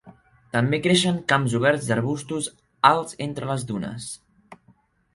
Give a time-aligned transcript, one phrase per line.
[0.53, 2.49] També creixen camps oberts d'arbustos
[2.95, 4.13] alts entre les dunes.